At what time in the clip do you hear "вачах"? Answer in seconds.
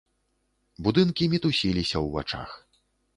2.17-2.49